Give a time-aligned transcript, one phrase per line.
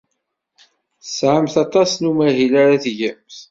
[1.03, 3.37] Tesɛamt aṭas n umahil ara tgemt.